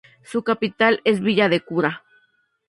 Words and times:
Su 0.23 0.41
capital 0.43 0.99
es 1.05 1.19
Villa 1.19 1.47
de 1.47 1.61
Cura. 1.61 2.01